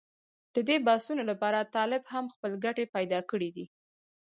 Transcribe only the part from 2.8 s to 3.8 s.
پېدا کړې دي.